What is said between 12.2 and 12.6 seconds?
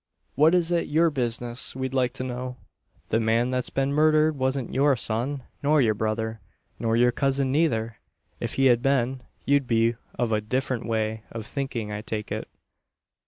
it."